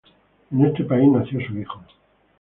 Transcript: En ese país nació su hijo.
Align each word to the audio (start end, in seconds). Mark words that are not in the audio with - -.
En 0.49 0.65
ese 0.65 0.83
país 0.85 1.07
nació 1.11 1.39
su 1.45 1.55
hijo. 1.59 1.79